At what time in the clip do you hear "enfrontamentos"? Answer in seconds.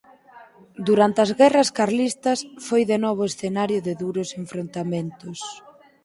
4.41-5.39